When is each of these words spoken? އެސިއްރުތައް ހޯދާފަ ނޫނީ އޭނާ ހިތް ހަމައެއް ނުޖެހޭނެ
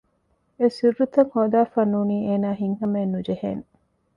އެސިއްރުތައް 0.59 1.31
ހޯދާފަ 1.35 1.79
ނޫނީ 1.91 2.17
އޭނާ 2.27 2.49
ހިތް 2.61 2.77
ހަމައެއް 2.81 3.13
ނުޖެހޭނެ 3.13 3.63